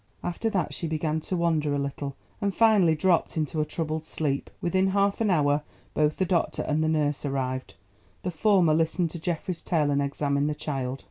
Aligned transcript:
After 0.23 0.49
that 0.49 0.73
she 0.73 0.87
began 0.87 1.19
to 1.19 1.37
wander 1.37 1.75
a 1.75 1.77
little, 1.77 2.15
and 2.41 2.55
finally 2.55 2.95
dropped 2.95 3.37
into 3.37 3.61
a 3.61 3.65
troubled 3.65 4.03
sleep. 4.03 4.49
Within 4.59 4.87
half 4.87 5.21
an 5.21 5.29
hour 5.29 5.61
both 5.93 6.17
the 6.17 6.25
doctor 6.25 6.63
and 6.63 6.83
the 6.83 6.89
nurse 6.89 7.23
arrived. 7.23 7.75
The 8.23 8.31
former 8.31 8.73
listened 8.73 9.11
to 9.11 9.19
Geoffrey's 9.19 9.61
tale 9.61 9.91
and 9.91 10.01
examined 10.01 10.49
the 10.49 10.55
child. 10.55 10.99